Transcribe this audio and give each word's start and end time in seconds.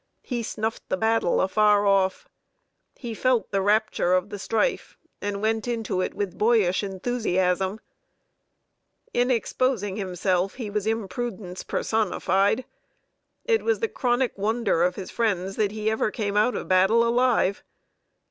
He 0.23 0.41
snuffed 0.41 0.89
the 0.89 0.97
battle 0.97 1.39
afar 1.41 1.85
off. 1.85 2.27
He 2.95 3.13
felt 3.13 3.51
"the 3.51 3.61
rapture 3.61 4.13
of 4.15 4.31
the 4.31 4.39
strife," 4.39 4.97
and 5.21 5.43
went 5.43 5.67
into 5.67 6.01
it 6.01 6.15
with 6.15 6.39
boyish 6.39 6.81
enthusiasm. 6.83 7.77
[Sidenote: 7.77 7.81
A 7.99 9.11
Thrilling 9.11 9.11
Scene 9.15 9.21
in 9.21 9.21
Battle.] 9.21 9.21
In 9.31 9.37
exposing 9.37 9.95
himself, 9.97 10.53
he 10.55 10.69
was 10.71 10.87
Imprudence 10.87 11.61
personified. 11.61 12.65
It 13.45 13.61
was 13.63 13.79
the 13.79 13.87
chronic 13.89 14.35
wonder 14.35 14.81
of 14.81 14.95
his 14.95 15.11
friends 15.11 15.55
that 15.57 15.69
he 15.71 15.91
ever 15.91 16.09
came 16.09 16.35
out 16.35 16.55
of 16.55 16.67
battle 16.67 17.07
alive. 17.07 17.61